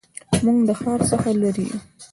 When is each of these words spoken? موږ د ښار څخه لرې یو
موږ 0.43 0.57
د 0.67 0.71
ښار 0.79 0.99
څخه 1.11 1.29
لرې 1.41 1.65
یو 1.69 1.79